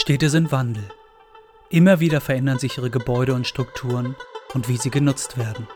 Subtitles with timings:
[0.00, 0.88] Städte sind Wandel.
[1.70, 4.14] Immer wieder verändern sich ihre Gebäude und Strukturen
[4.54, 5.66] und wie sie genutzt werden.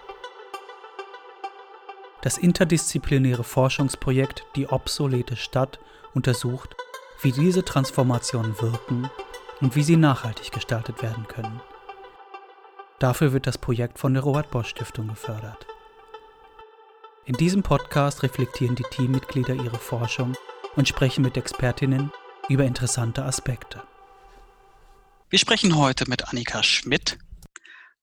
[2.22, 5.80] Das interdisziplinäre Forschungsprojekt Die obsolete Stadt
[6.14, 6.77] untersucht,
[7.21, 9.11] wie diese Transformationen wirken
[9.61, 11.61] und wie sie nachhaltig gestaltet werden können.
[13.00, 15.66] Dafür wird das Projekt von der Robert Bosch Stiftung gefördert.
[17.25, 20.36] In diesem Podcast reflektieren die Teammitglieder ihre Forschung
[20.77, 22.12] und sprechen mit Expertinnen
[22.48, 23.82] über interessante Aspekte.
[25.32, 27.17] Wir sprechen heute mit Annika Schmidt,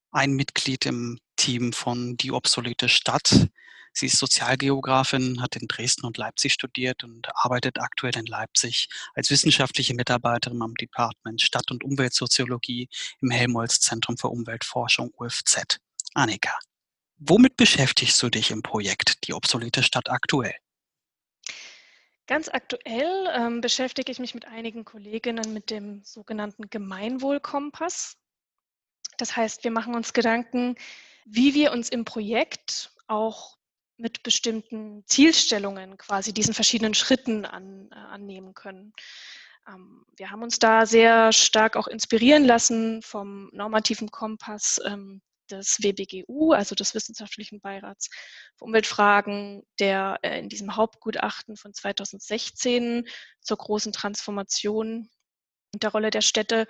[0.09, 3.49] ein Mitglied im Team von Die obsolete Stadt.
[3.93, 9.29] Sie ist Sozialgeografin, hat in Dresden und Leipzig studiert und arbeitet aktuell in Leipzig als
[9.29, 12.89] wissenschaftliche Mitarbeiterin am Department Stadt- und Umweltsoziologie
[13.21, 15.77] im Helmholtz Zentrum für Umweltforschung UFZ.
[16.15, 16.57] Annika,
[17.17, 20.55] womit beschäftigst du dich im Projekt Die obsolete Stadt aktuell?
[22.29, 28.17] Ganz aktuell ähm, beschäftige ich mich mit einigen Kolleginnen mit dem sogenannten Gemeinwohlkompass.
[29.17, 30.75] Das heißt, wir machen uns Gedanken,
[31.25, 33.57] wie wir uns im Projekt auch
[33.97, 38.93] mit bestimmten Zielstellungen quasi diesen verschiedenen Schritten an, äh, annehmen können.
[39.67, 45.79] Ähm, wir haben uns da sehr stark auch inspirieren lassen vom normativen Kompass ähm, des
[45.81, 48.09] WBGU, also des Wissenschaftlichen Beirats
[48.57, 53.07] für Umweltfragen, der äh, in diesem Hauptgutachten von 2016
[53.41, 55.09] zur großen Transformation
[55.73, 56.67] und der Rolle der Städte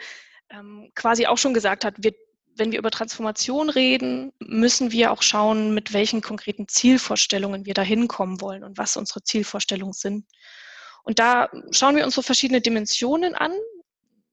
[0.50, 2.14] ähm, quasi auch schon gesagt hat, wir,
[2.56, 7.82] wenn wir über Transformation reden, müssen wir auch schauen, mit welchen konkreten Zielvorstellungen wir da
[7.82, 10.26] hinkommen wollen und was unsere Zielvorstellungen sind.
[11.04, 13.54] Und da schauen wir uns so verschiedene Dimensionen an,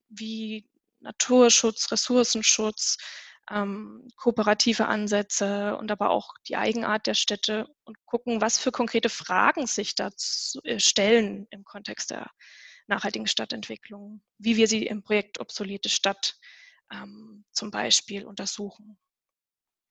[0.08, 0.69] wie
[1.00, 2.98] Naturschutz, Ressourcenschutz,
[3.50, 9.08] ähm, kooperative Ansätze und aber auch die Eigenart der Städte und gucken, was für konkrete
[9.08, 10.11] Fragen sich da
[10.64, 12.30] äh, stellen im Kontext der
[12.88, 16.36] nachhaltigen Stadtentwicklung, wie wir sie im Projekt Obsolete Stadt
[16.92, 18.98] ähm, zum Beispiel untersuchen.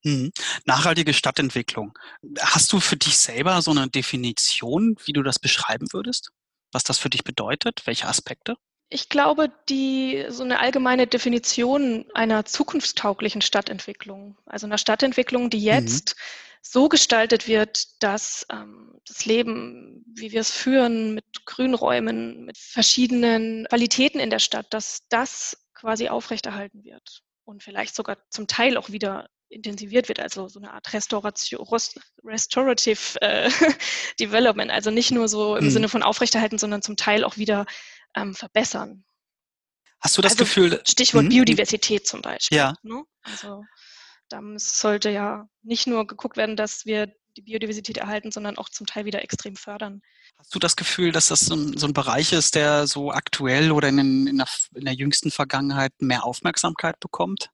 [0.04, 0.32] Mhm.
[0.66, 1.98] Nachhaltige Stadtentwicklung.
[2.40, 6.30] Hast du für dich selber so eine Definition, wie du das beschreiben würdest?
[6.72, 7.82] Was das für dich bedeutet?
[7.86, 8.56] Welche Aspekte?
[8.90, 15.64] Ich glaube, die so eine allgemeine Definition einer zukunftstauglichen Stadtentwicklung, also einer Stadtentwicklung, die mhm.
[15.64, 16.22] jetzt mhm.
[16.62, 23.66] so gestaltet wird, dass ähm, das Leben, wie wir es führen, mit Grünräumen, mit verschiedenen
[23.70, 28.90] Qualitäten in der Stadt, dass das quasi aufrechterhalten wird und vielleicht sogar zum Teil auch
[28.90, 31.66] wieder intensiviert wird, also so eine Art Restauration,
[32.24, 33.50] Restorative äh,
[34.20, 35.70] Development, also nicht nur so im mhm.
[35.70, 37.66] Sinne von aufrechterhalten, sondern zum Teil auch wieder
[38.16, 39.06] ähm, verbessern.
[40.00, 40.82] Hast du das also, Gefühl?
[40.86, 41.30] Stichwort hm?
[41.30, 42.58] Biodiversität zum Beispiel.
[42.58, 42.76] Ja.
[42.84, 43.04] Ne?
[43.24, 43.64] Also
[44.30, 48.88] da sollte ja nicht nur geguckt werden, dass wir die Biodiversität erhalten, sondern auch zum
[48.88, 50.02] Teil wieder extrem fördern.
[50.38, 53.72] Hast du das Gefühl, dass das so ein, so ein Bereich ist, der so aktuell
[53.72, 57.50] oder in, in, der, in der jüngsten Vergangenheit mehr Aufmerksamkeit bekommt?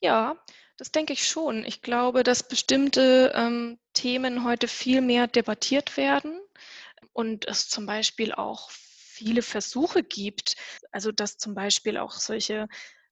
[0.00, 0.36] Ja,
[0.76, 1.64] das denke ich schon.
[1.64, 6.40] Ich glaube, dass bestimmte ähm, Themen heute viel mehr debattiert werden
[7.12, 8.70] und es zum Beispiel auch
[9.18, 10.54] viele Versuche gibt.
[10.92, 12.68] Also dass zum Beispiel auch solche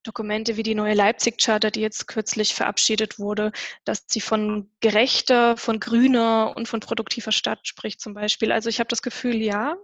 [0.06, 3.52] Dokumente wie die neue Leipzig-Charta, die jetzt kürzlich verabschiedet wurde,
[3.84, 8.52] dass sie von gerechter, von grüner und von produktiver Stadt spricht zum Beispiel.
[8.52, 9.76] Also ich habe das Gefühl, ja,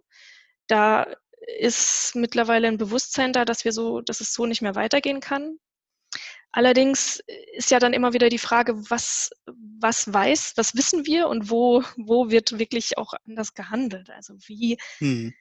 [0.68, 1.06] da
[1.58, 5.58] ist mittlerweile ein Bewusstsein da, dass wir so, dass es so nicht mehr weitergehen kann.
[6.52, 7.20] Allerdings
[7.54, 9.30] ist ja dann immer wieder die Frage, was,
[9.80, 14.10] was weiß, was wissen wir und wo, wo wird wirklich auch anders gehandelt?
[14.10, 15.32] Also wie, hm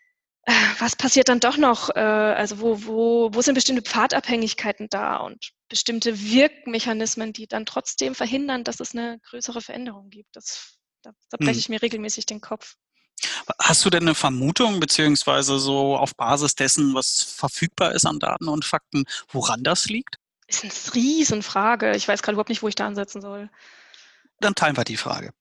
[0.80, 1.90] was passiert dann doch noch?
[1.90, 8.16] Äh, also wo, wo, wo sind bestimmte Pfadabhängigkeiten da und bestimmte Wirkmechanismen, die dann trotzdem
[8.16, 10.36] verhindern, dass es eine größere Veränderung gibt?
[10.36, 11.60] Das, da, da breche hm.
[11.60, 12.76] ich mir regelmäßig den Kopf.
[13.60, 18.48] Hast du denn eine Vermutung, beziehungsweise so auf Basis dessen, was verfügbar ist an Daten
[18.48, 20.16] und Fakten, woran das liegt?
[20.48, 21.96] Ist eine Riesenfrage.
[21.96, 23.50] Ich weiß gerade überhaupt nicht, wo ich da ansetzen soll.
[24.40, 25.32] Dann teilen wir die Frage.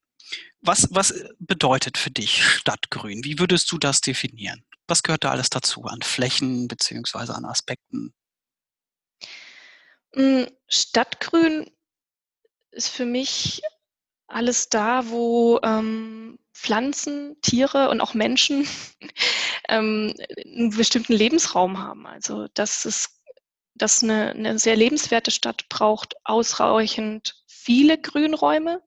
[0.61, 3.23] Was, was bedeutet für dich Stadtgrün?
[3.23, 4.63] Wie würdest du das definieren?
[4.91, 8.13] Was gehört da alles dazu an Flächen beziehungsweise an Aspekten?
[10.13, 11.71] Hm, Stadtgrün
[12.71, 13.61] ist für mich
[14.27, 18.67] alles da, wo ähm, Pflanzen, Tiere und auch Menschen
[19.69, 22.05] ähm, einen bestimmten Lebensraum haben.
[22.05, 23.21] Also dass es
[23.75, 28.83] dass eine, eine sehr lebenswerte Stadt braucht ausreichend viele Grünräume,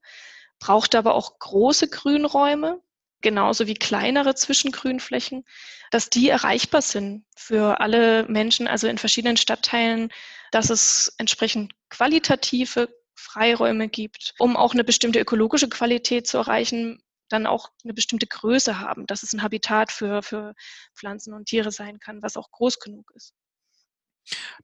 [0.59, 2.79] braucht aber auch große Grünräume
[3.25, 5.45] genauso wie kleinere Zwischengrünflächen,
[5.89, 10.09] dass die erreichbar sind für alle Menschen, also in verschiedenen Stadtteilen,
[10.51, 17.47] dass es entsprechend qualitative Freiräume gibt, um auch eine bestimmte ökologische Qualität zu erreichen, dann
[17.47, 20.53] auch eine bestimmte Größe haben, dass es ein Habitat für, für
[20.95, 23.33] Pflanzen und Tiere sein kann, was auch groß genug ist.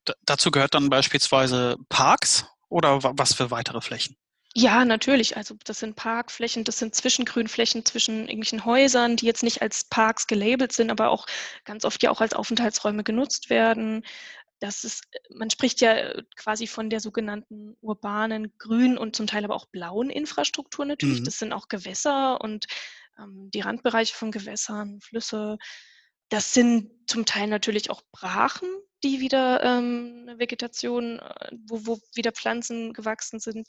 [0.07, 4.20] D dazu gehört dann beispielsweise Parks oder was für weitere Flächen?
[4.53, 5.37] Ja, natürlich.
[5.37, 10.27] Also das sind Parkflächen, das sind Zwischengrünflächen zwischen irgendwelchen Häusern, die jetzt nicht als Parks
[10.27, 11.25] gelabelt sind, aber auch
[11.63, 14.03] ganz oft ja auch als Aufenthaltsräume genutzt werden.
[14.59, 19.55] Das ist, man spricht ja quasi von der sogenannten urbanen, grünen und zum Teil aber
[19.55, 21.21] auch blauen Infrastruktur natürlich.
[21.21, 21.25] Mhm.
[21.25, 22.67] Das sind auch Gewässer und
[23.17, 25.57] ähm, die Randbereiche von Gewässern, Flüsse.
[26.29, 28.69] Das sind zum Teil natürlich auch Brachen,
[29.03, 33.67] die wieder ähm, eine Vegetation, äh, wo, wo wieder Pflanzen gewachsen sind.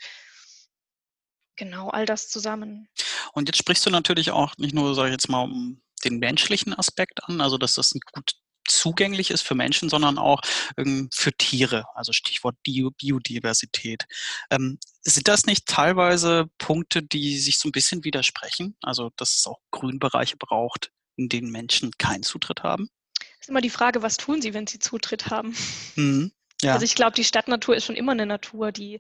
[1.63, 2.89] Genau, all das zusammen.
[3.35, 6.77] Und jetzt sprichst du natürlich auch nicht nur, sage ich jetzt mal, um den menschlichen
[6.77, 8.33] Aspekt an, also dass das gut
[8.67, 10.41] zugänglich ist für Menschen, sondern auch
[10.77, 14.07] ähm, für Tiere, also Stichwort Biodiversität.
[14.51, 18.77] Ähm, sind das nicht teilweise Punkte, die sich so ein bisschen widersprechen?
[18.83, 22.89] Also, dass es auch Grünbereiche braucht, in denen Menschen keinen Zutritt haben?
[23.21, 25.55] Das ist immer die Frage, was tun sie, wenn sie Zutritt haben?
[25.95, 26.73] Mhm, ja.
[26.73, 28.99] Also ich glaube, die Stadtnatur ist schon immer eine Natur, die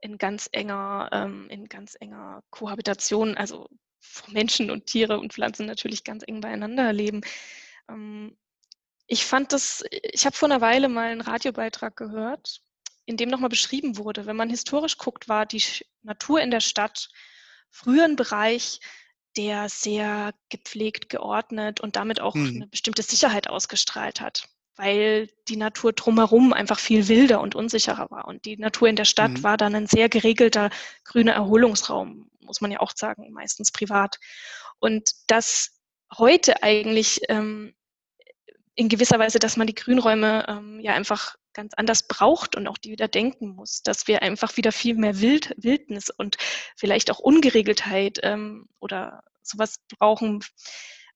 [0.00, 3.68] in ganz enger, ähm, in ganz enger Kohabitation, also
[4.28, 7.20] Menschen und Tiere und Pflanzen natürlich ganz eng beieinander leben.
[7.88, 8.36] Ähm,
[9.06, 12.62] ich fand das, ich habe vor einer Weile mal einen Radiobeitrag gehört,
[13.04, 15.62] in dem nochmal beschrieben wurde, wenn man historisch guckt, war die
[16.02, 17.08] Natur in der Stadt
[17.68, 18.80] früher ein Bereich,
[19.36, 22.46] der sehr gepflegt, geordnet und damit auch hm.
[22.46, 24.48] eine bestimmte Sicherheit ausgestrahlt hat
[24.80, 28.26] weil die Natur drumherum einfach viel wilder und unsicherer war.
[28.26, 29.42] Und die Natur in der Stadt mhm.
[29.42, 30.70] war dann ein sehr geregelter
[31.04, 34.18] grüner Erholungsraum, muss man ja auch sagen, meistens privat.
[34.78, 35.78] Und das
[36.16, 37.74] heute eigentlich ähm,
[38.74, 42.78] in gewisser Weise, dass man die Grünräume ähm, ja einfach ganz anders braucht und auch
[42.78, 46.38] die wieder denken muss, dass wir einfach wieder viel mehr Wild, Wildnis und
[46.76, 50.42] vielleicht auch Ungeregeltheit ähm, oder sowas brauchen,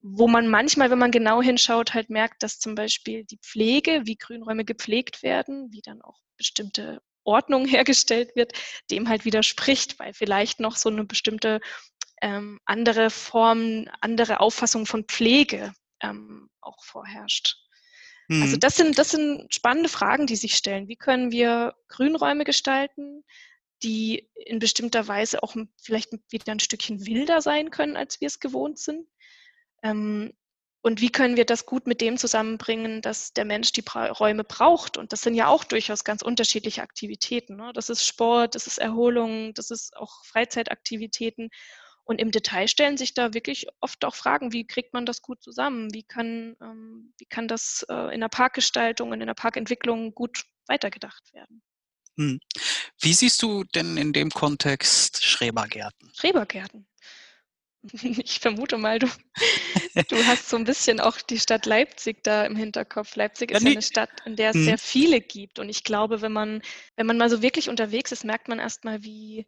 [0.06, 4.16] wo man manchmal, wenn man genau hinschaut, halt merkt, dass zum Beispiel die Pflege, wie
[4.16, 8.52] Grünräume gepflegt werden, wie dann auch bestimmte Ordnung hergestellt wird,
[8.90, 11.60] dem halt widerspricht, weil vielleicht noch so eine bestimmte
[12.20, 15.72] ähm, andere Form, andere Auffassung von Pflege
[16.02, 17.56] ähm, auch vorherrscht.
[18.28, 18.42] Also mhm.
[18.42, 20.86] Also das sind, das sind spannende Fragen, die sich stellen.
[20.86, 23.24] Wie können wir Grünräume gestalten,
[23.82, 28.38] die in bestimmter Weise auch vielleicht wieder ein Stückchen wilder sein können, als wir es
[28.38, 29.06] gewohnt sind?
[29.84, 30.32] Ähm,
[30.82, 34.98] und wie können wir das gut mit dem zusammenbringen, dass der Mensch die Räume braucht?
[34.98, 37.56] Und das sind ja auch durchaus ganz unterschiedliche Aktivitäten.
[37.56, 37.72] Ne?
[37.74, 41.48] Das ist Sport, das ist Erholung, das ist auch Freizeitaktivitäten.
[42.04, 45.42] Und im Detail stellen sich da wirklich oft auch Fragen, wie kriegt man das gut
[45.42, 45.94] zusammen?
[45.94, 50.44] Wie kann, ähm, wie kann das äh, in der Parkgestaltung und in der Parkentwicklung gut
[50.66, 51.62] weitergedacht werden?
[52.18, 52.40] Hm.
[53.00, 56.12] Wie siehst du denn in dem Kontext Schrebergärten?
[56.14, 56.86] Schrebergärten.
[58.24, 59.06] Ich vermute mal, du,
[60.08, 63.16] du hast so ein bisschen auch die Stadt Leipzig da im Hinterkopf.
[63.16, 64.64] Leipzig ist ja, eine Stadt, in der es mhm.
[64.64, 65.58] sehr viele gibt.
[65.58, 66.62] Und ich glaube, wenn man,
[66.96, 69.46] wenn man mal so wirklich unterwegs ist, merkt man erstmal, wie,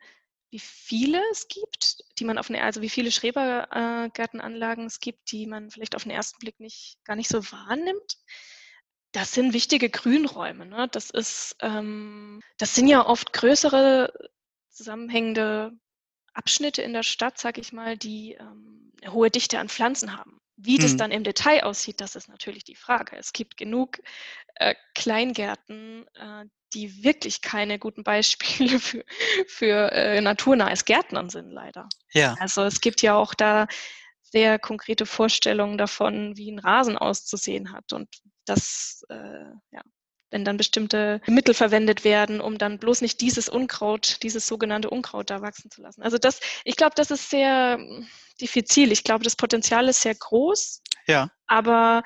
[0.50, 5.46] wie viele es gibt, die man auf eine, also wie viele Schrebergärtenanlagen es gibt, die
[5.46, 8.18] man vielleicht auf den ersten Blick nicht, gar nicht so wahrnimmt.
[9.12, 10.66] Das sind wichtige Grünräume.
[10.66, 10.88] Ne?
[10.92, 14.12] Das ist, ähm, das sind ja oft größere
[14.68, 15.72] zusammenhängende
[16.36, 20.38] Abschnitte in der Stadt, sage ich mal, die ähm, eine hohe Dichte an Pflanzen haben.
[20.56, 20.98] Wie das mhm.
[20.98, 23.16] dann im Detail aussieht, das ist natürlich die Frage.
[23.16, 23.98] Es gibt genug
[24.54, 29.04] äh, Kleingärten, äh, die wirklich keine guten Beispiele für,
[29.46, 31.88] für äh, naturnahes Gärtnern sind, leider.
[32.12, 32.36] Ja.
[32.40, 33.66] Also es gibt ja auch da
[34.22, 37.92] sehr konkrete Vorstellungen davon, wie ein Rasen auszusehen hat.
[37.92, 38.08] Und
[38.44, 39.82] das, äh, ja,
[40.36, 45.30] wenn dann bestimmte Mittel verwendet werden, um dann bloß nicht dieses Unkraut, dieses sogenannte Unkraut
[45.30, 46.02] da wachsen zu lassen.
[46.02, 47.78] Also das, ich glaube, das ist sehr
[48.38, 48.92] diffizil.
[48.92, 50.82] Ich glaube, das Potenzial ist sehr groß.
[51.06, 51.30] Ja.
[51.46, 52.02] Aber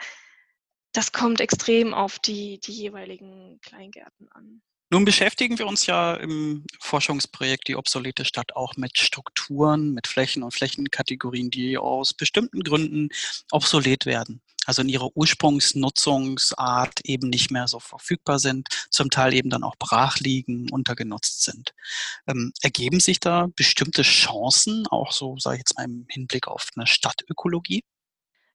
[0.93, 4.63] das kommt extrem auf die, die jeweiligen Kleingärten an.
[4.93, 10.45] Nun beschäftigen wir uns ja im Forschungsprojekt Die obsolete Stadt auch mit Strukturen, mit Flächen
[10.45, 13.09] und Flächenkategorien, die aus bestimmten Gründen
[13.51, 14.41] obsolet werden.
[14.71, 19.75] Also in ihrer Ursprungsnutzungsart eben nicht mehr so verfügbar sind, zum Teil eben dann auch
[19.77, 21.75] brach liegen, untergenutzt sind.
[22.29, 26.69] Ähm, ergeben sich da bestimmte Chancen, auch so, sage ich jetzt mal im Hinblick auf
[26.77, 27.83] eine Stadtökologie?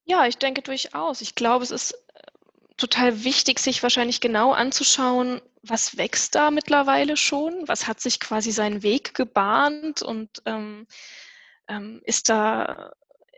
[0.05, 1.19] Ja, ich denke durchaus.
[1.19, 2.21] Ich glaube, es ist äh,
[2.77, 7.67] total wichtig, sich wahrscheinlich genau anzuschauen, was wächst da mittlerweile schon?
[7.67, 10.87] Was hat sich quasi seinen Weg gebahnt und ähm,
[11.67, 12.93] ähm, ist da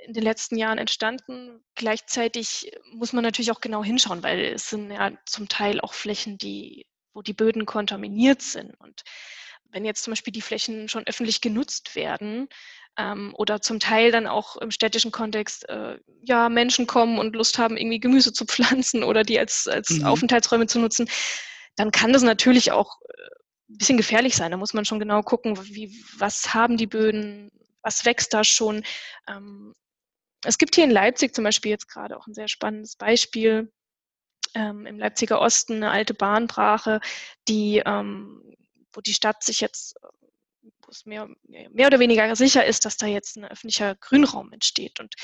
[0.07, 1.63] in den letzten Jahren entstanden?
[1.75, 6.37] Gleichzeitig muss man natürlich auch genau hinschauen, weil es sind ja zum Teil auch Flächen,
[6.37, 8.73] die, wo die Böden kontaminiert sind.
[8.79, 9.03] Und
[9.69, 12.47] wenn jetzt zum Beispiel die Flächen schon öffentlich genutzt werden,
[12.97, 17.57] ähm, oder zum Teil dann auch im städtischen Kontext äh, ja Menschen kommen und Lust
[17.57, 20.05] haben, irgendwie Gemüse zu pflanzen oder die als, als mhm.
[20.05, 21.09] Aufenthaltsräume zu nutzen,
[21.75, 23.23] dann kann das natürlich auch äh,
[23.69, 24.51] ein bisschen gefährlich sein.
[24.51, 28.83] Da muss man schon genau gucken, wie, was haben die Böden, was wächst da schon.
[29.27, 29.73] Ähm,
[30.43, 33.71] es gibt hier in Leipzig zum Beispiel jetzt gerade auch ein sehr spannendes Beispiel.
[34.53, 36.99] Ähm, Im Leipziger Osten eine alte Bahnbrache,
[37.47, 38.55] die, ähm,
[38.93, 39.95] wo die Stadt sich jetzt,
[40.61, 44.99] wo es mehr, mehr oder weniger sicher ist, dass da jetzt ein öffentlicher Grünraum entsteht.
[44.99, 45.15] Und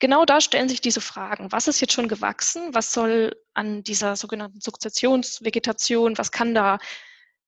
[0.00, 1.50] genau da stellen sich diese Fragen.
[1.52, 2.74] Was ist jetzt schon gewachsen?
[2.74, 6.78] Was soll an dieser sogenannten Sukzessionsvegetation, was kann da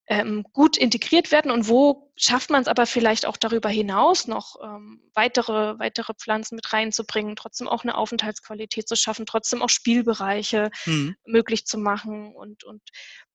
[0.09, 4.57] ähm, gut integriert werden und wo schafft man es aber vielleicht auch darüber hinaus noch
[4.63, 10.71] ähm, weitere, weitere Pflanzen mit reinzubringen, trotzdem auch eine Aufenthaltsqualität zu schaffen, trotzdem auch Spielbereiche
[10.87, 11.17] mhm.
[11.25, 12.83] möglich zu machen und, und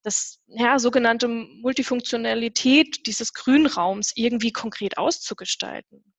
[0.03, 6.13] das ja, sogenannte Multifunktionalität dieses Grünraums irgendwie konkret auszugestalten.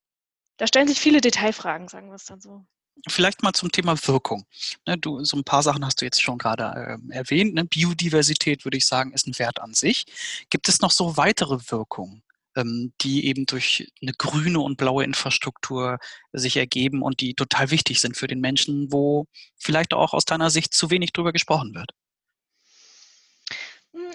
[0.58, 2.66] Da stellen sich viele Detailfragen, sagen wir es dann so.
[3.08, 4.44] Vielleicht mal zum Thema Wirkung.
[4.86, 7.54] Ne, du, so ein paar Sachen hast du jetzt schon gerade äh, erwähnt.
[7.54, 7.64] Ne?
[7.64, 10.06] Biodiversität, würde ich sagen, ist ein Wert an sich.
[10.50, 12.22] Gibt es noch so weitere Wirkungen,
[12.56, 15.98] ähm, die eben durch eine grüne und blaue Infrastruktur
[16.32, 19.26] sich ergeben und die total wichtig sind für den Menschen, wo
[19.58, 21.90] vielleicht auch aus deiner Sicht zu wenig drüber gesprochen wird?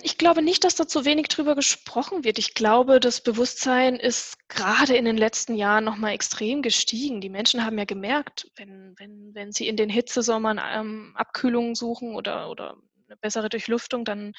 [0.02, 2.40] Ich glaube nicht, dass da zu wenig drüber gesprochen wird.
[2.40, 7.22] Ich glaube, das Bewusstsein ist gerade in den letzten Jahren nochmal extrem gestiegen.
[7.22, 12.16] Die Menschen haben ja gemerkt, wenn, wenn, wenn sie in den Hitzesommern ähm, Abkühlungen suchen
[12.16, 12.76] oder, oder
[13.08, 14.34] eine bessere Durchlüftung, dann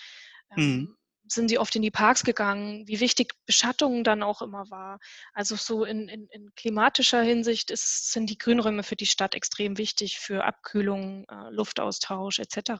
[0.57, 0.97] ähm, mhm.
[1.29, 4.99] sind sie oft in die Parks gegangen, wie wichtig Beschattung dann auch immer war.
[5.35, 9.79] Also so in, in, in klimatischer Hinsicht ist, sind die Grünräume für die Stadt extrem
[9.79, 12.73] wichtig für Abkühlung, äh, Luftaustausch etc.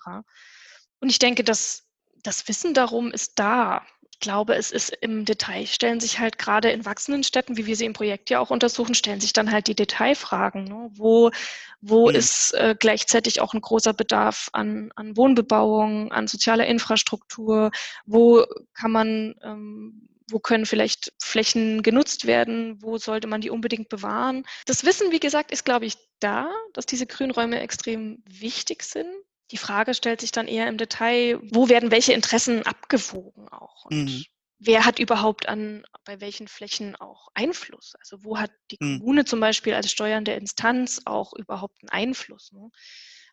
[1.01, 1.88] Und ich denke, dass
[2.23, 3.83] das Wissen darum ist da.
[4.11, 7.77] Ich glaube, es ist im Detail, stellen sich halt gerade in wachsenden Städten, wie wir
[7.77, 10.65] sie im Projekt ja auch untersuchen, stellen sich dann halt die Detailfragen.
[10.65, 10.91] Ne?
[10.95, 11.31] Wo,
[11.81, 12.17] wo mhm.
[12.17, 17.71] ist äh, gleichzeitig auch ein großer Bedarf an, an Wohnbebauung, an sozialer Infrastruktur?
[18.07, 18.45] Wo
[18.75, 22.83] kann man, ähm, wo können vielleicht Flächen genutzt werden?
[22.83, 24.45] Wo sollte man die unbedingt bewahren?
[24.67, 29.09] Das Wissen, wie gesagt, ist, glaube ich, da, dass diese Grünräume extrem wichtig sind.
[29.51, 33.87] Die Frage stellt sich dann eher im Detail, wo werden welche Interessen abgewogen auch?
[33.87, 34.25] Und mhm.
[34.59, 37.95] wer hat überhaupt an, bei welchen Flächen auch Einfluss?
[37.99, 38.99] Also wo hat die mhm.
[38.99, 42.53] Kommune zum Beispiel als steuernde Instanz auch überhaupt einen Einfluss?
[42.53, 42.71] Ne?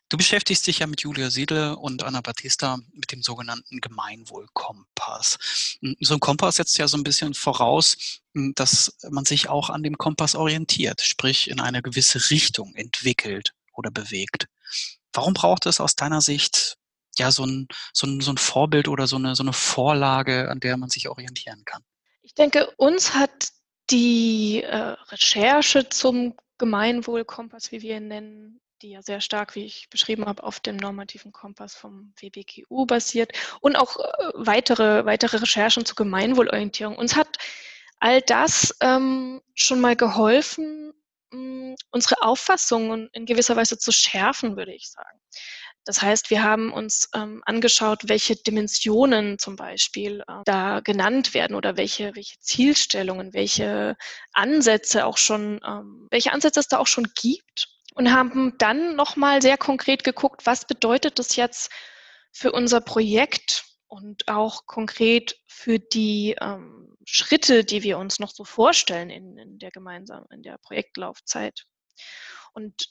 [0.08, 5.78] Du beschäftigst dich ja mit Julia Siedle und Anna Battista mit dem sogenannten Gemeinwohlkompass.
[5.80, 9.68] Hm, so ein Kompass setzt ja so ein bisschen voraus, hm, dass man sich auch
[9.68, 14.46] an dem Kompass orientiert, sprich in eine gewisse Richtung entwickelt oder bewegt.
[15.16, 16.76] Warum braucht es aus deiner Sicht
[17.18, 20.60] ja so ein, so ein, so ein Vorbild oder so eine, so eine Vorlage, an
[20.60, 21.82] der man sich orientieren kann?
[22.22, 23.50] Ich denke, uns hat
[23.90, 29.88] die äh, Recherche zum Gemeinwohlkompass, wie wir ihn nennen, die ja sehr stark, wie ich
[29.90, 35.84] beschrieben habe, auf dem normativen Kompass vom WBGU basiert und auch äh, weitere, weitere Recherchen
[35.84, 36.96] zur Gemeinwohlorientierung.
[36.96, 37.38] Uns hat
[38.00, 40.92] all das ähm, schon mal geholfen,
[41.30, 45.20] unsere Auffassungen in gewisser Weise zu schärfen, würde ich sagen.
[45.84, 51.54] Das heißt, wir haben uns ähm, angeschaut, welche Dimensionen zum Beispiel äh, da genannt werden
[51.54, 53.96] oder welche, welche Zielstellungen, welche
[54.32, 59.40] Ansätze auch schon, ähm, welche Ansätze es da auch schon gibt und haben dann nochmal
[59.40, 61.70] sehr konkret geguckt, was bedeutet das jetzt
[62.32, 68.44] für unser Projekt und auch konkret für die ähm, Schritte, die wir uns noch so
[68.44, 71.64] vorstellen in, in der gemeinsamen, in der Projektlaufzeit.
[72.52, 72.88] Und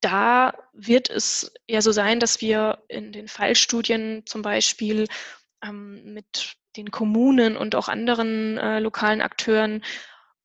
[0.00, 5.06] da wird es ja so sein, dass wir in den Fallstudien zum Beispiel
[5.64, 9.84] ähm, mit den Kommunen und auch anderen äh, lokalen Akteuren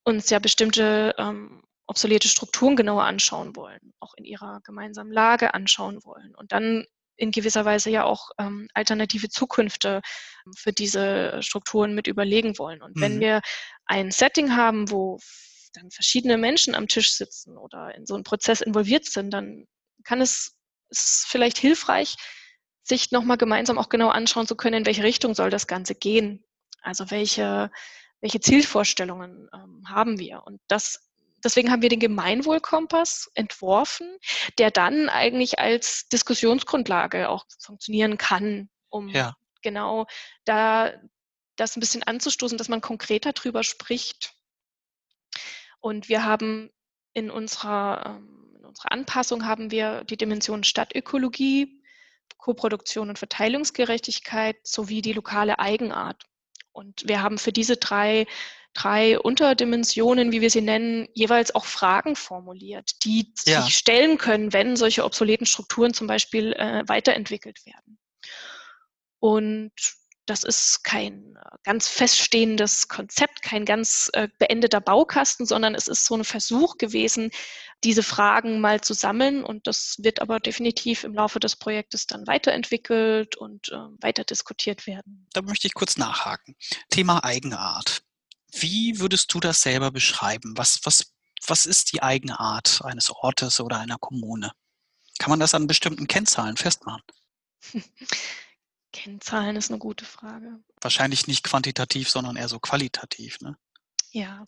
[0.04, 6.04] uns ja bestimmte ähm, obsolete Strukturen genauer anschauen wollen, auch in ihrer gemeinsamen Lage anschauen
[6.04, 6.34] wollen.
[6.36, 10.01] Und dann in gewisser Weise ja auch ähm, alternative Zukünfte
[10.46, 12.82] ähm, für diese Strukturen mit überlegen wollen.
[12.82, 13.01] Und mhm.
[13.01, 13.41] wenn wir
[13.86, 15.20] ein Setting haben, wo
[15.74, 19.65] dann verschiedene Menschen am Tisch sitzen oder in so einen Prozess involviert sind, dann
[20.03, 20.55] kann es,
[20.89, 22.15] es vielleicht hilfreich,
[22.84, 26.46] sich nochmal gemeinsam auch genau anschauen zu können, in welche Richtung soll das Ganze gehen.
[26.82, 27.72] Also welche,
[28.22, 30.43] welche Zielvorstellungen ähm, haben wir.
[30.46, 31.10] Und das
[31.44, 34.18] deswegen haben wir den Gemeinwohlkompass entworfen,
[34.58, 39.36] der dann eigentlich als Diskussionsgrundlage auch funktionieren kann, um ja.
[39.62, 40.06] genau
[40.46, 40.94] da
[41.56, 44.34] das ein bisschen anzustoßen, dass man konkreter drüber spricht.
[45.80, 46.72] Und wir haben
[47.14, 51.82] in unserer, ähm, in unserer Anpassung haben wir die Dimensionen Stadtökologie,
[52.38, 56.26] Koproduktion und Verteilungsgerechtigkeit sowie die lokale Eigenart.
[56.74, 58.25] Und wir haben für diese drei
[58.74, 63.62] drei Unterdimensionen, wie wir sie nennen, jeweils auch Fragen formuliert, die ja.
[63.62, 68.00] sich stellen können, wenn solche obsoleten Strukturen zum Beispiel äh, weiterentwickelt werden.
[69.20, 69.72] Und
[70.25, 76.06] das ist kein äh, ganz feststehendes Konzept, kein ganz äh, beendeter Baukasten, sondern es ist
[76.06, 77.32] so ein Versuch gewesen,
[77.84, 79.44] diese Fragen mal zu sammeln.
[79.44, 84.88] Und das wird aber definitiv im Laufe des Projektes dann weiterentwickelt und äh, weiter diskutiert
[84.88, 85.27] werden.
[85.34, 86.56] Da möchte ich kurz nachhaken.
[86.89, 88.03] Thema Eigenart.
[88.51, 90.53] Wie würdest du das selber beschreiben?
[90.56, 91.13] Was, was,
[91.48, 94.51] was ist die Eigenart eines Ortes oder einer Kommune?
[95.20, 97.03] Kann man das an bestimmten Kennzahlen festmachen?
[99.03, 100.60] Kennzahlen ist eine gute Frage.
[100.79, 103.41] Wahrscheinlich nicht quantitativ, sondern eher so qualitativ.
[103.41, 103.57] Ne?
[104.12, 104.45] Ja,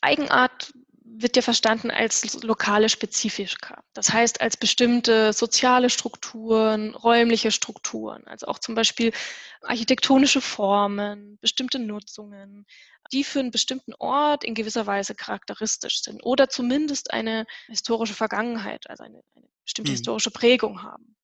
[0.00, 0.72] Eigenart
[1.04, 3.84] wird ja verstanden als lokale Spezifika.
[3.92, 9.12] Das heißt, als bestimmte soziale Strukturen, räumliche Strukturen, also auch zum Beispiel
[9.62, 12.66] architektonische Formen, bestimmte Nutzungen,
[13.12, 18.90] die für einen bestimmten Ort in gewisser Weise charakteristisch sind oder zumindest eine historische Vergangenheit,
[18.90, 19.96] also eine, eine bestimmte mhm.
[19.96, 21.14] historische Prägung haben.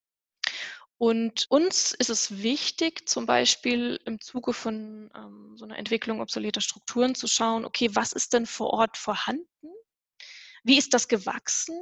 [1.01, 6.61] Und uns ist es wichtig, zum Beispiel im Zuge von ähm, so einer Entwicklung obsoleter
[6.61, 9.47] Strukturen zu schauen, okay, was ist denn vor Ort vorhanden?
[10.63, 11.75] Wie ist das gewachsen?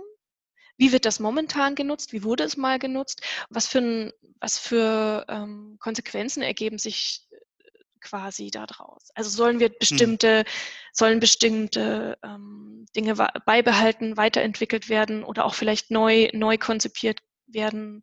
[0.77, 2.13] Wie wird das momentan genutzt?
[2.13, 3.21] Wie wurde es mal genutzt?
[3.49, 7.35] Was für, was für ähm, Konsequenzen ergeben sich äh,
[7.99, 9.09] quasi daraus?
[9.15, 9.75] Also sollen wir hm.
[9.79, 10.45] bestimmte, hm.
[10.93, 18.01] sollen bestimmte ähm, Dinge beibehalten, weiterentwickelt werden oder auch vielleicht neu, neu konzipiert werden?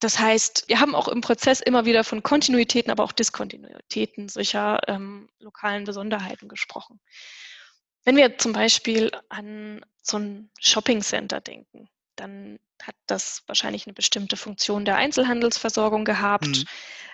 [0.00, 4.80] Das heißt, wir haben auch im Prozess immer wieder von Kontinuitäten, aber auch Diskontinuitäten solcher
[4.88, 7.00] ähm, lokalen Besonderheiten gesprochen.
[8.04, 13.92] Wenn wir zum Beispiel an so ein Shopping Center denken, dann hat das wahrscheinlich eine
[13.92, 16.46] bestimmte Funktion der Einzelhandelsversorgung gehabt.
[16.46, 16.64] Mhm.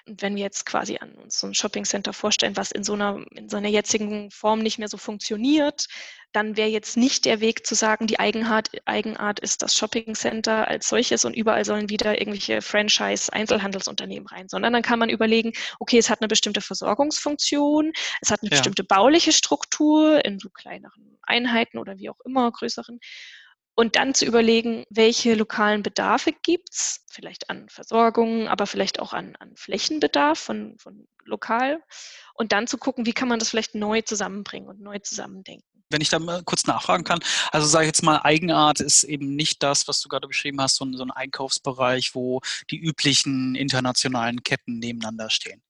[0.06, 3.24] Und wenn wir jetzt quasi an uns so ein Shoppingcenter vorstellen, was in so einer,
[3.32, 5.88] in so einer jetzigen Form nicht mehr so funktioniert,
[6.36, 10.86] dann wäre jetzt nicht der Weg zu sagen, die Eigenart, Eigenart ist das Shoppingcenter als
[10.86, 16.10] solches und überall sollen wieder irgendwelche Franchise-Einzelhandelsunternehmen rein, sondern dann kann man überlegen, okay, es
[16.10, 17.90] hat eine bestimmte Versorgungsfunktion,
[18.20, 18.56] es hat eine ja.
[18.56, 23.00] bestimmte bauliche Struktur in so kleineren Einheiten oder wie auch immer, größeren.
[23.74, 29.14] Und dann zu überlegen, welche lokalen Bedarfe gibt es, vielleicht an Versorgung, aber vielleicht auch
[29.14, 31.82] an, an Flächenbedarf von, von lokal.
[32.34, 35.75] Und dann zu gucken, wie kann man das vielleicht neu zusammenbringen und neu zusammendenken.
[35.90, 37.20] Wenn ich da mal kurz nachfragen kann,
[37.52, 40.76] also sage ich jetzt mal, Eigenart ist eben nicht das, was du gerade beschrieben hast,
[40.76, 45.62] so ein, so ein Einkaufsbereich, wo die üblichen internationalen Ketten nebeneinander stehen.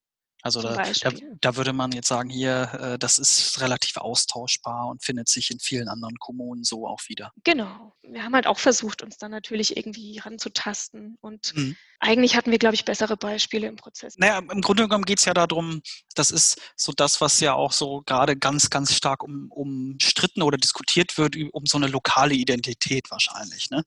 [0.46, 5.02] Also da, da, da, würde man jetzt sagen, hier, äh, das ist relativ austauschbar und
[5.02, 7.32] findet sich in vielen anderen Kommunen so auch wieder.
[7.42, 7.96] Genau.
[8.02, 11.18] Wir haben halt auch versucht, uns dann natürlich irgendwie ranzutasten.
[11.20, 11.76] Und mhm.
[12.00, 14.16] Eigentlich hatten wir, glaube ich, bessere Beispiele im Prozess.
[14.18, 15.82] Naja, im Grunde genommen geht es ja darum,
[16.14, 20.58] das ist so das, was ja auch so gerade ganz, ganz stark um, umstritten oder
[20.58, 23.70] diskutiert wird, um so eine lokale Identität wahrscheinlich.
[23.70, 23.82] Ne?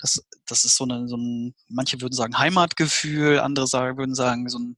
[0.00, 4.48] Das, das ist so, eine, so ein, manche würden sagen Heimatgefühl, andere sagen, würden sagen,
[4.48, 4.76] so ein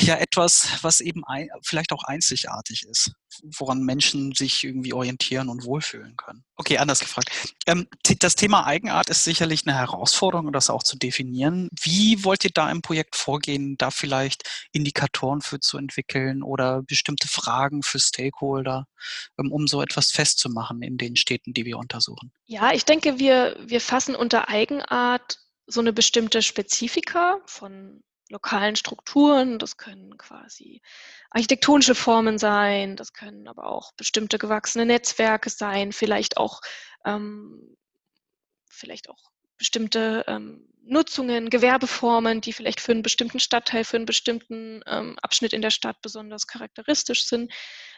[0.00, 3.12] ja etwas, was eben ein, vielleicht auch einzigartig ist,
[3.58, 6.44] woran Menschen sich irgendwie orientieren und wohlfühlen können.
[6.56, 7.30] Okay, anders gefragt.
[7.66, 7.86] Ähm,
[8.18, 11.68] das Thema Eigenart ist sicherlich eine Herausforderung, das auch zu definieren.
[11.80, 17.28] Wie wollt ihr da im Projekt vorgehen, da vielleicht Indikatoren für zu entwickeln oder bestimmte
[17.28, 18.86] Fragen für Stakeholder,
[19.38, 22.32] ähm, um so etwas festzumachen in den Städten, die wir untersuchen?
[22.46, 29.58] Ja, ich denke, wir, wir fassen unter Eigenart so eine bestimmte Spezifika von lokalen Strukturen,
[29.58, 30.82] das können quasi
[31.30, 36.60] architektonische Formen sein, das können aber auch bestimmte gewachsene Netzwerke sein, vielleicht auch,
[37.04, 37.76] ähm,
[38.70, 44.82] vielleicht auch bestimmte ähm, Nutzungen, Gewerbeformen, die vielleicht für einen bestimmten Stadtteil, für einen bestimmten
[44.86, 47.52] ähm, Abschnitt in der Stadt besonders charakteristisch sind.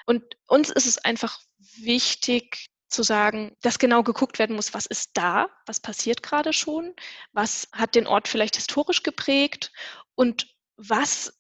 [0.07, 5.11] Und uns ist es einfach wichtig, zu sagen, dass genau geguckt werden muss, was ist
[5.15, 6.95] da, was passiert gerade schon,
[7.33, 9.73] was hat den Ort vielleicht historisch geprägt
[10.21, 11.33] und was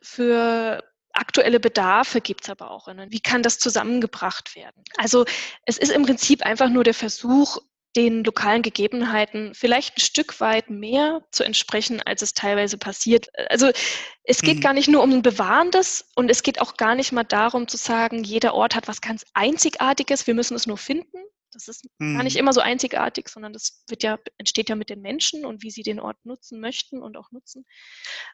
[0.00, 2.88] für aktuelle Bedarfe gibt es aber auch.
[3.08, 4.82] Wie kann das zusammengebracht werden?
[4.96, 5.26] Also
[5.66, 7.58] es ist im Prinzip einfach nur der Versuch,
[7.94, 13.28] den lokalen Gegebenheiten vielleicht ein Stück weit mehr zu entsprechen, als es teilweise passiert.
[13.50, 13.70] Also
[14.24, 14.60] es geht mhm.
[14.62, 17.76] gar nicht nur um ein Bewahrendes und es geht auch gar nicht mal darum zu
[17.76, 21.18] sagen, jeder Ort hat was ganz Einzigartiges, wir müssen es nur finden.
[21.52, 22.16] Das ist mhm.
[22.16, 22.40] gar nicht mhm.
[22.40, 25.82] immer so einzigartig, sondern das wird ja, entsteht ja mit den Menschen und wie sie
[25.82, 27.64] den Ort nutzen möchten und auch nutzen,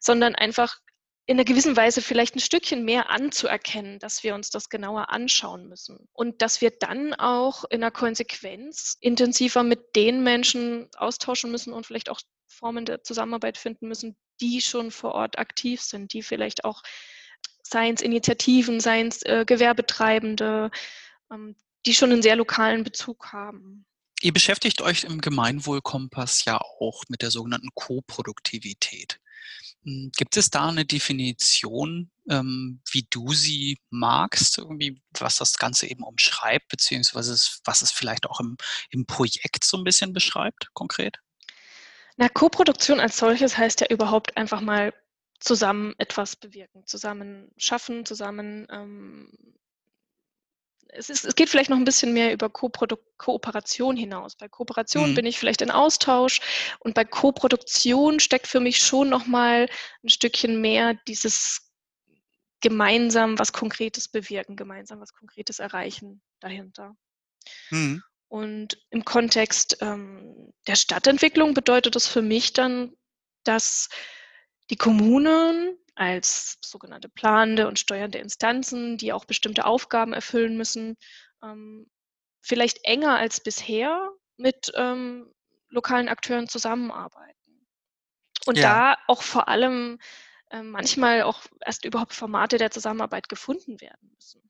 [0.01, 0.79] sondern einfach
[1.27, 5.69] in einer gewissen Weise vielleicht ein Stückchen mehr anzuerkennen, dass wir uns das genauer anschauen
[5.69, 11.75] müssen und dass wir dann auch in der Konsequenz intensiver mit den Menschen austauschen müssen
[11.75, 16.23] und vielleicht auch Formen der Zusammenarbeit finden müssen, die schon vor Ort aktiv sind, die
[16.23, 16.83] vielleicht auch
[17.63, 20.71] Science-Initiativen, Science-Gewerbetreibende,
[21.87, 23.87] die schon einen sehr lokalen Bezug haben.
[24.21, 29.21] Ihr beschäftigt euch im Gemeinwohlkompass ja auch mit der sogenannten Co-Produktivität.
[29.85, 35.87] Hm, gibt es da eine Definition ähm, wie du sie magst, irgendwie, was das Ganze
[35.87, 37.33] eben umschreibt, beziehungsweise
[37.65, 38.57] was es vielleicht auch im,
[38.91, 41.19] im Projekt so ein bisschen beschreibt, konkret?
[42.17, 44.93] Na, Co-Produktion als solches heißt ja überhaupt einfach mal
[45.41, 49.31] zusammen etwas bewirken, zusammen schaffen, zusammen ähm,
[50.89, 52.71] es, ist, es geht vielleicht noch ein bisschen mehr über Ko
[53.19, 54.37] Kooperation hinaus.
[54.37, 55.15] Bei Kooperation mhm.
[55.15, 56.41] bin ich vielleicht in Austausch
[56.81, 59.69] und bei Koproduktion steckt für mich schon noch mal
[60.03, 61.73] ein Stückchen mehr dieses
[62.61, 66.97] gemeinsam was Konkretes bewirken, gemeinsam was Konkretes erreichen dahinter.
[67.71, 68.03] Mhm.
[68.29, 72.93] Und im Kontext ähm, der Stadtentwicklung bedeutet das für mich dann,
[73.45, 73.89] dass
[74.71, 80.97] die Kommunen als sogenannte planende und steuernde Instanzen, die auch bestimmte Aufgaben erfüllen müssen,
[81.43, 81.91] ähm,
[82.41, 85.33] vielleicht enger als bisher mit ähm,
[85.69, 87.35] lokalen Akteuren zusammenarbeiten.
[88.47, 88.95] Und ja.
[88.95, 89.99] da auch vor allem
[90.51, 94.41] äh, manchmal auch erst überhaupt Formate der Zusammenarbeit gefunden werden müssen.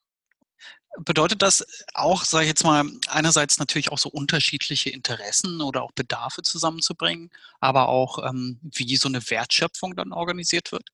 [0.98, 5.92] Bedeutet das auch, sage ich jetzt mal, einerseits natürlich auch so unterschiedliche Interessen oder auch
[5.92, 7.30] Bedarfe zusammenzubringen,
[7.61, 10.90] aber auch ähm, wie so eine Wertschöpfung dann organisiert wird?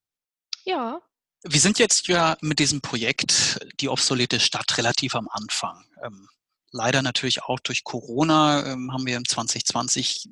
[0.64, 1.00] Ja.
[1.42, 5.85] Wir sind jetzt ja mit diesem Projekt Die obsolete Stadt relativ am Anfang.
[6.03, 6.29] Ähm,
[6.70, 10.29] leider natürlich auch durch Corona ähm, haben wir im 2020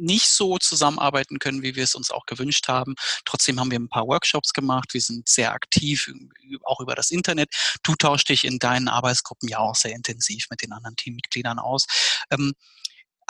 [0.00, 2.94] nicht so zusammenarbeiten können, wie wir es uns auch gewünscht haben.
[3.26, 4.94] Trotzdem haben wir ein paar Workshops gemacht.
[4.94, 6.10] Wir sind sehr aktiv,
[6.62, 7.50] auch über das Internet.
[7.82, 11.86] Du tauschst dich in deinen Arbeitsgruppen ja auch sehr intensiv mit den anderen Teammitgliedern aus.
[12.30, 12.54] Ähm,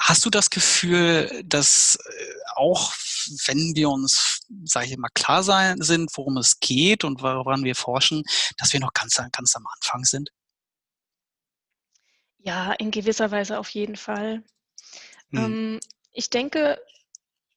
[0.01, 2.95] Hast du das Gefühl, dass äh, auch
[3.47, 7.75] wenn wir uns, sage ich mal, klar sein sind, worum es geht und woran wir
[7.75, 8.25] forschen,
[8.57, 10.31] dass wir noch ganz, ganz am Anfang sind?
[12.39, 14.43] Ja, in gewisser Weise auf jeden Fall.
[15.33, 15.39] Hm.
[15.39, 15.81] Ähm,
[16.13, 16.83] ich denke,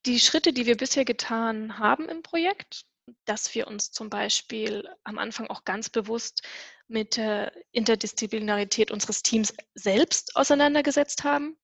[0.06, 2.86] die Schritte, die wir bisher getan haben im Projekt,
[3.24, 6.44] dass wir uns zum Beispiel am Anfang auch ganz bewusst
[6.90, 11.58] mit der Interdisziplinarität unseres Teams selbst auseinandergesetzt haben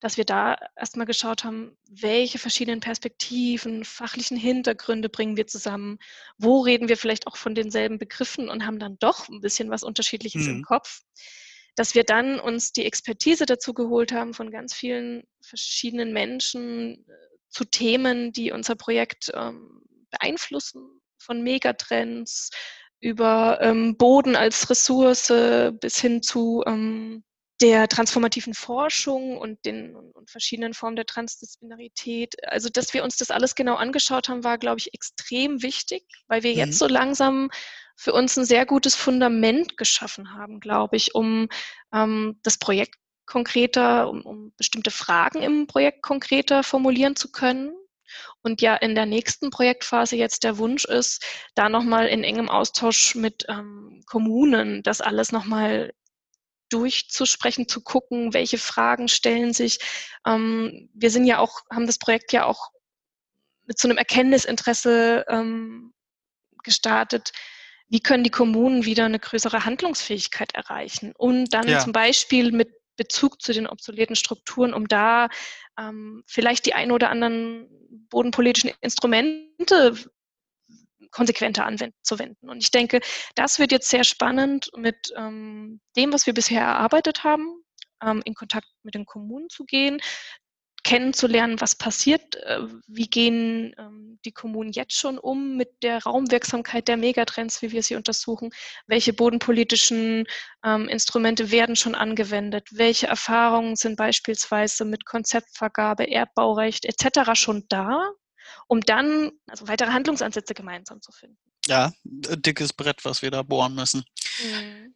[0.00, 5.98] dass wir da erstmal geschaut haben, welche verschiedenen Perspektiven, fachlichen Hintergründe bringen wir zusammen,
[6.38, 9.82] wo reden wir vielleicht auch von denselben Begriffen und haben dann doch ein bisschen was
[9.82, 10.56] Unterschiedliches mhm.
[10.56, 11.00] im Kopf.
[11.76, 17.12] Dass wir dann uns die Expertise dazu geholt haben von ganz vielen verschiedenen Menschen äh,
[17.48, 22.50] zu Themen, die unser Projekt ähm, beeinflussen, von Megatrends
[23.00, 25.32] über ähm, Boden als Ressource
[25.80, 27.24] bis hin zu ähm,
[27.64, 32.34] der transformativen Forschung und den und verschiedenen Formen der Transdisziplinarität.
[32.46, 36.42] Also, dass wir uns das alles genau angeschaut haben, war, glaube ich, extrem wichtig, weil
[36.42, 36.58] wir mhm.
[36.58, 37.50] jetzt so langsam
[37.96, 41.48] für uns ein sehr gutes Fundament geschaffen haben, glaube ich, um
[41.94, 47.72] ähm, das Projekt konkreter, um, um bestimmte Fragen im Projekt konkreter formulieren zu können.
[48.42, 51.24] Und ja, in der nächsten Projektphase jetzt der Wunsch ist,
[51.54, 55.94] da nochmal in engem Austausch mit ähm, Kommunen das alles nochmal
[56.68, 59.78] durchzusprechen, zu gucken, welche Fragen stellen sich.
[60.26, 62.70] Ähm, wir sind ja auch, haben das Projekt ja auch
[63.66, 65.94] mit so einem Erkenntnisinteresse ähm,
[66.62, 67.32] gestartet.
[67.88, 71.12] Wie können die Kommunen wieder eine größere Handlungsfähigkeit erreichen?
[71.16, 71.78] Und dann ja.
[71.78, 75.28] zum Beispiel mit Bezug zu den obsoleten Strukturen, um da
[75.78, 77.68] ähm, vielleicht die ein oder anderen
[78.08, 79.96] bodenpolitischen Instrumente
[81.14, 82.50] konsequenter anzuwenden.
[82.50, 83.00] Und ich denke,
[83.34, 87.62] das wird jetzt sehr spannend mit ähm, dem, was wir bisher erarbeitet haben,
[88.02, 90.00] ähm, in Kontakt mit den Kommunen zu gehen,
[90.82, 96.88] kennenzulernen, was passiert, äh, wie gehen ähm, die Kommunen jetzt schon um mit der Raumwirksamkeit
[96.88, 98.50] der Megatrends, wie wir sie untersuchen,
[98.86, 100.26] welche bodenpolitischen
[100.64, 107.30] ähm, Instrumente werden schon angewendet, welche Erfahrungen sind beispielsweise mit Konzeptvergabe, Erbbaurecht etc.
[107.34, 108.10] schon da,
[108.66, 111.38] um dann also weitere Handlungsansätze gemeinsam zu finden.
[111.66, 114.04] Ja, dickes Brett, was wir da bohren müssen.
[114.42, 114.94] Mhm.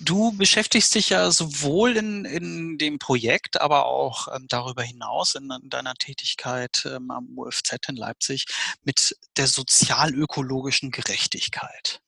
[0.00, 5.50] Du beschäftigst dich ja sowohl in, in dem Projekt, aber auch ähm, darüber hinaus in,
[5.62, 8.46] in deiner Tätigkeit ähm, am UFZ in Leipzig
[8.82, 12.00] mit der sozialökologischen Gerechtigkeit.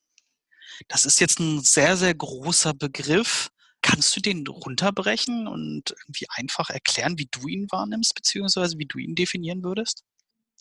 [0.89, 3.51] Das ist jetzt ein sehr, sehr großer Begriff.
[3.83, 8.99] Kannst du den runterbrechen und irgendwie einfach erklären, wie du ihn wahrnimmst, beziehungsweise wie du
[8.99, 10.03] ihn definieren würdest?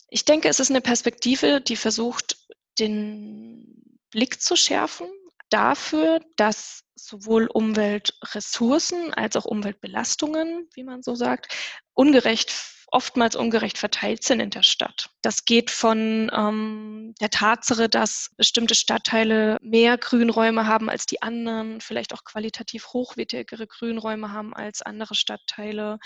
[0.10, 2.38] Ich denke, es ist eine Perspektive, die versucht,
[2.80, 5.08] den Blick zu schärfen
[5.50, 11.54] dafür, dass sowohl Umweltressourcen als auch Umweltbelastungen, wie man so sagt,
[11.94, 12.54] ungerecht,
[12.88, 15.10] oftmals ungerecht verteilt sind in der Stadt.
[15.22, 21.82] Das geht von ähm, der Tatsache, dass bestimmte Stadtteile mehr Grünräume haben als die anderen,
[21.82, 26.00] vielleicht auch qualitativ hochwertigere Grünräume haben als andere Stadtteile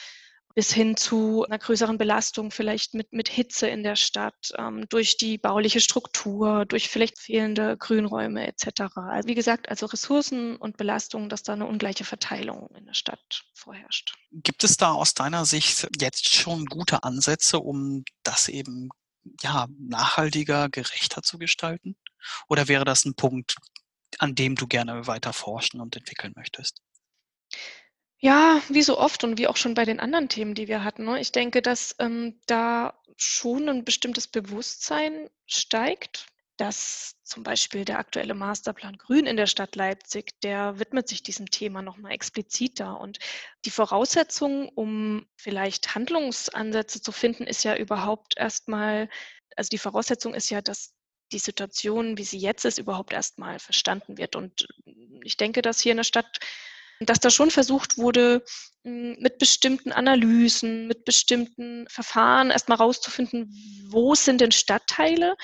[0.56, 5.18] bis hin zu einer größeren Belastung vielleicht mit, mit Hitze in der Stadt, ähm, durch
[5.18, 8.82] die bauliche Struktur, durch vielleicht fehlende Grünräume etc.
[8.96, 13.44] Also wie gesagt, also Ressourcen und Belastungen, dass da eine ungleiche Verteilung in der Stadt
[13.54, 14.16] vorherrscht.
[14.32, 18.90] Gibt es da aus deiner Sicht jetzt schon gute Ansätze, um das eben
[19.42, 21.96] ja, nachhaltiger, gerechter zu gestalten?
[22.48, 23.56] Oder wäre das ein Punkt,
[24.18, 26.82] an dem du gerne weiter forschen und entwickeln möchtest?
[28.21, 31.05] Ja, wie so oft und wie auch schon bei den anderen Themen, die wir hatten.
[31.05, 31.21] Ne?
[31.21, 36.27] Ich denke, dass ähm, da schon ein bestimmtes Bewusstsein steigt,
[36.58, 41.49] dass zum Beispiel der aktuelle Masterplan Grün in der Stadt Leipzig, der widmet sich diesem
[41.49, 42.99] Thema nochmal expliziter.
[42.99, 43.19] Und
[43.63, 49.10] die Voraussetzung, um vielleicht Handlungsansätze zu finden, ist ja überhaupt erstmal,
[49.55, 50.93] also die Voraussetzung ist ja, dass
[51.32, 54.36] die Situation, wie sie jetzt ist, überhaupt erstmal verstanden wird.
[54.36, 54.67] Und
[55.23, 56.39] ich denke, dass hier in der Stadt
[57.00, 58.44] dass da schon versucht wurde,
[58.84, 63.50] hm, mit bestimmten Analysen, mit bestimmten Verfahren erstmal rauszufinden,
[63.90, 65.36] wo sind denn Stadtteile,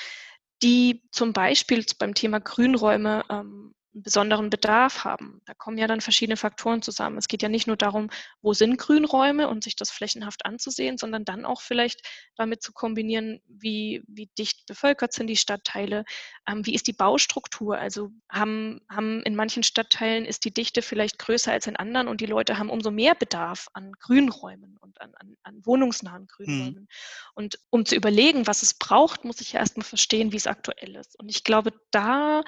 [0.61, 5.41] die zum Beispiel beim Thema Grünräume ähm, einen besonderen Bedarf haben.
[5.45, 7.17] Da kommen ja dann verschiedene Faktoren zusammen.
[7.17, 8.09] Es geht ja nicht nur darum,
[8.41, 12.01] wo sind Grünräume und sich das flächenhaft anzusehen, sondern dann auch vielleicht
[12.35, 16.03] damit zu kombinieren, wie, wie dicht bevölkert sind die Stadtteile,
[16.47, 17.77] ähm, wie ist die Baustruktur.
[17.77, 22.19] Also haben, haben in manchen Stadtteilen ist die Dichte vielleicht größer als in anderen und
[22.19, 26.27] die Leute haben umso mehr Bedarf an Grünräumen und an, an, an wohnungsnahen.
[26.27, 26.81] Grünräumen.
[26.81, 26.87] Mhm.
[27.33, 30.95] Und um zu überlegen, was es braucht, muss ich ja erstmal verstehen, wie es aktuell
[30.95, 31.17] ist.
[31.17, 32.43] Und ich glaube, da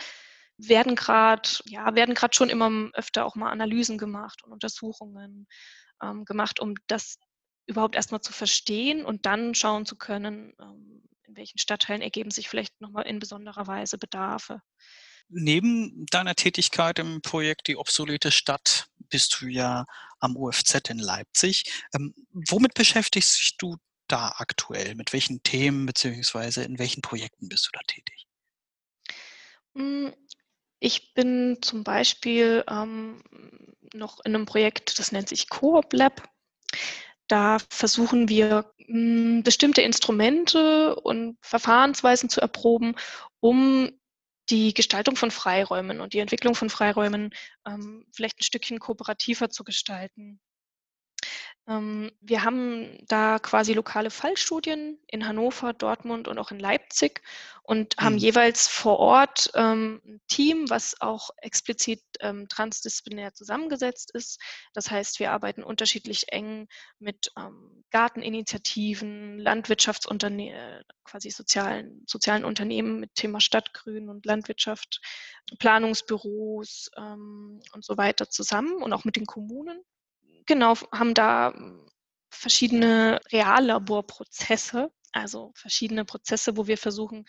[0.57, 5.47] werden gerade, ja, werden gerade schon immer öfter auch mal Analysen gemacht und Untersuchungen
[6.01, 7.17] ähm, gemacht, um das
[7.67, 12.49] überhaupt erstmal zu verstehen und dann schauen zu können, ähm, in welchen Stadtteilen ergeben sich
[12.49, 14.61] vielleicht nochmal in besonderer Weise Bedarfe.
[15.29, 19.85] Neben deiner Tätigkeit im Projekt Die obsolete Stadt bist du ja
[20.19, 21.83] am UFZ in Leipzig.
[21.93, 23.75] Ähm, womit beschäftigst du
[24.07, 24.95] da aktuell?
[24.95, 28.25] Mit welchen Themen beziehungsweise in welchen Projekten bist du da tätig?
[30.79, 33.21] Ich bin zum Beispiel ähm,
[33.93, 36.29] noch in einem Projekt, das nennt sich Coop Lab.
[37.27, 42.95] Da versuchen wir mh, hm, bestimmte Instrumente und Verfahrensweisen zu erproben,
[43.39, 43.91] um
[44.49, 47.33] die Gestaltung von Freiräumen und die Entwicklung von Freiräumen
[47.67, 50.39] ähm, vielleicht ein Stückchen kooperativer zu gestalten.
[51.67, 57.21] Ähm, wir haben da quasi lokale Fallstudien in Hannover, Dortmund und auch in Leipzig
[57.63, 58.19] und haben mhm.
[58.19, 64.39] jeweils vor Ort ähm, ein Team, was auch explizit ähm, transdisziplinär zusammengesetzt ist.
[64.73, 73.13] Das heißt, wir arbeiten unterschiedlich eng mit ähm, Garteninitiativen, Landwirtschaftsunternehmen, quasi sozialen, sozialen Unternehmen mit
[73.15, 75.01] Thema Stadtgrün und Landwirtschaft,
[75.59, 79.83] Planungsbüros ähm, und so weiter zusammen und auch mit den Kommunen
[80.47, 81.53] genau, haben da
[82.31, 87.25] verschiedene Reallaborprozesse, also verschiedene Prozesse, wo wir versuchen,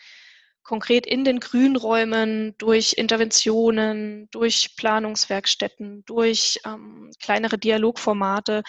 [0.63, 8.63] konkret in den Grünräumen durch Interventionen, durch Planungswerkstätten, durch ähm, kleinere Dialogformate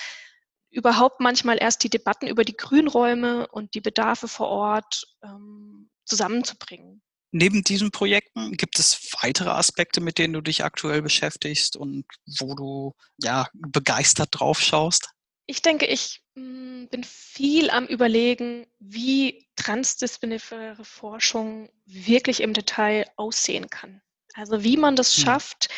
[0.70, 7.02] überhaupt manchmal erst die Debatten über die Grünräume und die Bedarfe vor Ort ähm, zusammenzubringen.
[7.32, 12.04] Neben diesen Projekten gibt es weitere Aspekte, mit denen du dich aktuell beschäftigst und
[12.38, 15.10] wo du ja begeistert drauf schaust?
[15.46, 23.70] Ich denke, ich hm, bin viel am Überlegen, wie transdisziplinäre Forschung wirklich im Detail aussehen
[23.70, 24.02] kann.
[24.34, 25.24] Also wie man das hm.
[25.24, 25.68] schafft,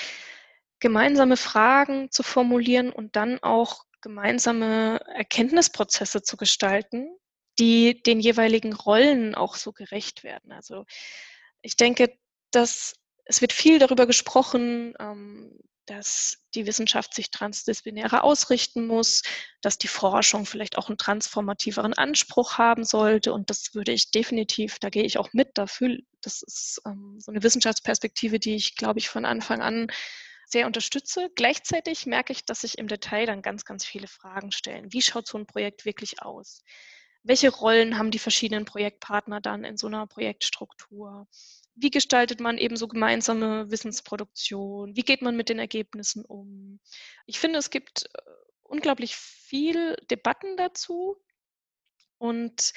[0.80, 7.08] gemeinsame Fragen zu formulieren und dann auch gemeinsame Erkenntnisprozesse zu gestalten,
[7.58, 10.52] die den jeweiligen Rollen auch so gerecht werden.
[10.52, 10.84] Also
[11.62, 12.16] ich denke,
[12.51, 12.94] dass
[13.25, 19.22] es wird viel darüber gesprochen, ähm, dass die Wissenschaft sich transdisziplinärer ausrichten muss,
[19.62, 23.33] dass die Forschung vielleicht auch einen transformativeren Anspruch haben sollte.
[23.33, 25.98] Und das würde ich definitiv, da gehe ich auch mit dafür.
[26.20, 29.88] Das ist ähm, so eine Wissenschaftsperspektive, die ich, glaube ich, von Anfang an
[30.46, 31.31] sehr unterstütze.
[31.35, 34.92] Gleichzeitig merke ich, dass sich im Detail dann ganz, ganz viele Fragen stellen.
[34.92, 36.62] Wie schaut so ein Projekt wirklich aus?
[37.22, 41.26] Welche Rollen haben die verschiedenen Projektpartner dann in so einer Projektstruktur?
[41.74, 44.96] Wie gestaltet man eben so gemeinsame Wissensproduktion?
[44.96, 46.80] Wie geht man mit den Ergebnissen um?
[47.26, 48.22] Ich finde, es gibt äh,
[48.64, 51.16] unglaublich viel Debatten dazu
[52.18, 52.72] und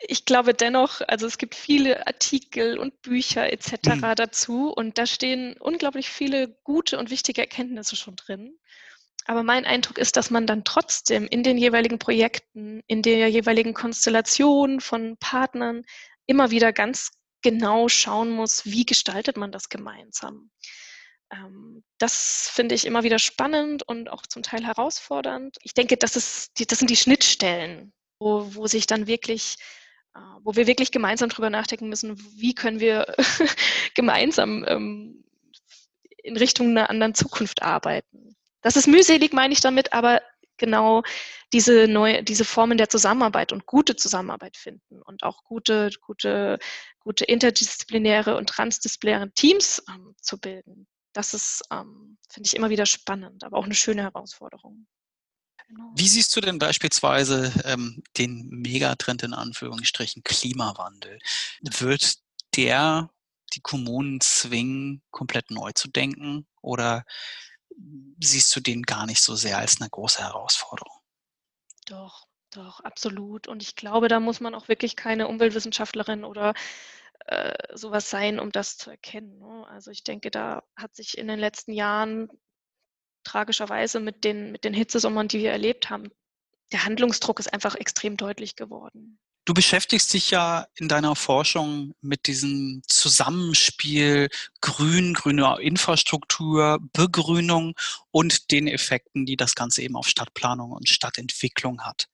[0.00, 3.96] ich glaube dennoch, also es gibt viele Artikel und Bücher etc.
[3.96, 4.14] Mhm.
[4.16, 8.58] dazu und da stehen unglaublich viele gute und wichtige Erkenntnisse schon drin.
[9.24, 13.72] Aber mein Eindruck ist, dass man dann trotzdem in den jeweiligen Projekten, in der jeweiligen
[13.72, 15.84] Konstellation von Partnern
[16.26, 17.10] immer wieder ganz
[17.42, 20.50] genau schauen muss, wie gestaltet man das gemeinsam.
[21.32, 25.56] Ähm, das finde ich immer wieder spannend und auch zum Teil herausfordernd.
[25.62, 29.56] Ich denke, das, ist, das sind die Schnittstellen, wo, wo sich dann wirklich
[30.14, 33.14] äh, wo wir wirklich gemeinsam darüber nachdenken müssen, wie können wir
[33.94, 35.24] gemeinsam ähm,
[36.22, 38.36] in Richtung einer anderen Zukunft arbeiten.
[38.64, 40.22] Das ist mühselig, meine ich damit, aber
[40.56, 41.02] genau
[41.52, 46.58] diese neue, diese Formen der Zusammenarbeit und gute Zusammenarbeit finden und auch gute, gute,
[46.98, 50.86] gute interdisziplinäre und transdisziplinäre Teams ähm, zu bilden.
[51.12, 54.86] Das ist, ähm, finde ich, immer wieder spannend, aber auch eine schöne Herausforderung.
[55.68, 55.92] Genau.
[55.94, 61.18] Wie siehst du denn beispielsweise ähm, den Megatrend in Anführungsstrichen Klimawandel?
[61.60, 62.14] Wird
[62.56, 63.10] der
[63.52, 66.46] die Kommunen zwingen, komplett neu zu denken?
[66.62, 67.04] Oder
[68.20, 71.00] siehst du den gar nicht so sehr als eine große Herausforderung?
[71.86, 73.48] Doch, doch, absolut.
[73.48, 76.54] Und ich glaube, da muss man auch wirklich keine Umweltwissenschaftlerin oder
[77.26, 79.38] äh, sowas sein, um das zu erkennen.
[79.38, 79.66] Ne?
[79.68, 82.28] Also ich denke, da hat sich in den letzten Jahren
[83.24, 86.10] tragischerweise mit den, mit den Hitzesommern, die wir erlebt haben,
[86.72, 89.18] der Handlungsdruck ist einfach extrem deutlich geworden.
[89.46, 94.30] Du beschäftigst dich ja in deiner Forschung mit diesem Zusammenspiel
[94.62, 97.74] Grün, grüne Infrastruktur, Begrünung
[98.10, 102.06] und den Effekten, die das Ganze eben auf Stadtplanung und Stadtentwicklung hat.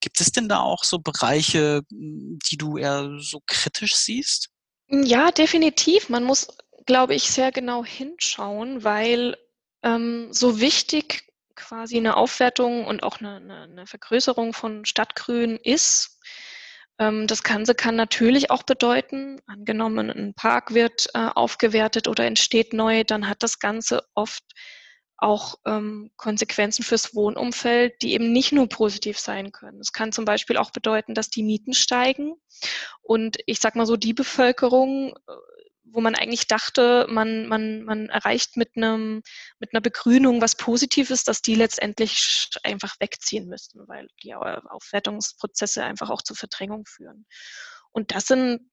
[0.00, 4.50] Gibt es denn da auch so Bereiche, die du eher so kritisch siehst?
[4.88, 6.08] Ja, definitiv.
[6.08, 6.48] Man muss,
[6.86, 9.36] glaube ich, sehr genau hinschauen, weil
[9.84, 13.36] ähm, so wichtig quasi eine Aufwertung und auch eine,
[13.70, 16.13] eine, Vergrößerung von Stadtgrün ist,
[16.98, 23.02] das Ganze kann natürlich auch bedeuten, angenommen, ein Park wird äh, aufgewertet oder entsteht neu,
[23.02, 24.44] dann hat das Ganze oft
[25.16, 29.80] auch ähm, Konsequenzen fürs Wohnumfeld, die eben nicht nur positiv sein können.
[29.80, 32.34] Es kann zum Beispiel auch bedeuten, dass die Mieten steigen
[33.02, 35.32] und ich sage mal so, die Bevölkerung äh,
[35.84, 39.22] wo man eigentlich dachte, man, man, man erreicht mit, einem,
[39.58, 46.10] mit einer Begrünung was Positives, dass die letztendlich einfach wegziehen müssten, weil die Aufwertungsprozesse einfach
[46.10, 47.26] auch zur Verdrängung führen.
[47.92, 48.70] Und das sind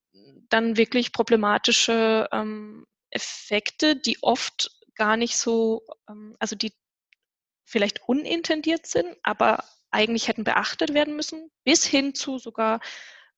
[0.50, 6.74] dann wirklich problematische ähm, Effekte, die oft gar nicht so, ähm, also die
[7.66, 12.80] vielleicht unintendiert sind, aber eigentlich hätten beachtet werden müssen, bis hin zu sogar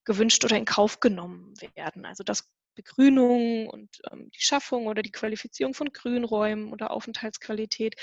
[0.04, 2.04] gewünscht oder in Kauf genommen werden.
[2.04, 7.96] Also dass Begrünung und ähm, die Schaffung oder die Qualifizierung von Grünräumen oder Aufenthaltsqualität,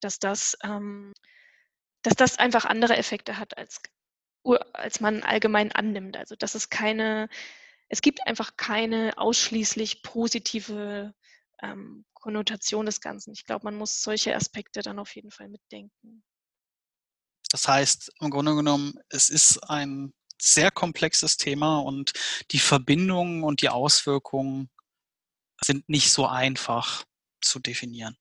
[0.00, 1.12] dass das, ähm,
[2.02, 3.80] dass das einfach andere Effekte hat, als,
[4.72, 6.16] als man allgemein annimmt.
[6.16, 7.28] Also dass es keine,
[7.88, 11.14] es gibt einfach keine ausschließlich positive
[11.62, 13.32] ähm, Konnotation des Ganzen.
[13.32, 16.22] Ich glaube, man muss solche Aspekte dann auf jeden Fall mitdenken.
[17.50, 22.12] Das heißt, im Grunde genommen, es ist ein sehr komplexes Thema und
[22.50, 24.70] die Verbindungen und die Auswirkungen
[25.60, 27.04] sind nicht so einfach
[27.40, 28.16] zu definieren.